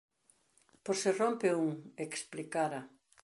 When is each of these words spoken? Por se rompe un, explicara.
Por 0.83 0.95
se 1.01 1.11
rompe 1.21 1.49
un, 1.63 1.69
explicara. 2.07 2.81